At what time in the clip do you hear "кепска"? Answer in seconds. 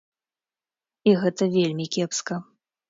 1.99-2.45